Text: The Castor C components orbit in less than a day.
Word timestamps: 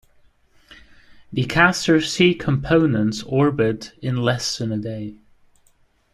The 1.31 1.43
Castor 1.43 2.01
C 2.01 2.33
components 2.33 3.21
orbit 3.21 3.91
in 4.01 4.17
less 4.17 4.57
than 4.57 4.71
a 4.71 4.77
day. 4.79 5.19